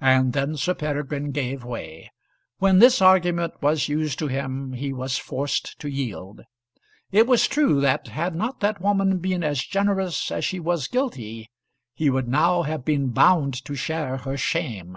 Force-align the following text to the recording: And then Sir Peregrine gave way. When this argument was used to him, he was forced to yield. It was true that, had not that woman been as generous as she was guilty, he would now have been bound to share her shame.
And 0.00 0.32
then 0.32 0.56
Sir 0.56 0.72
Peregrine 0.72 1.30
gave 1.30 1.64
way. 1.64 2.10
When 2.60 2.78
this 2.78 3.02
argument 3.02 3.60
was 3.60 3.90
used 3.90 4.18
to 4.20 4.28
him, 4.28 4.72
he 4.72 4.90
was 4.90 5.18
forced 5.18 5.78
to 5.80 5.88
yield. 5.90 6.40
It 7.12 7.26
was 7.26 7.46
true 7.46 7.78
that, 7.82 8.08
had 8.08 8.34
not 8.34 8.60
that 8.60 8.80
woman 8.80 9.18
been 9.18 9.44
as 9.44 9.62
generous 9.62 10.30
as 10.30 10.46
she 10.46 10.60
was 10.60 10.88
guilty, 10.88 11.50
he 11.94 12.08
would 12.08 12.26
now 12.26 12.62
have 12.62 12.86
been 12.86 13.10
bound 13.10 13.62
to 13.66 13.74
share 13.74 14.16
her 14.16 14.38
shame. 14.38 14.96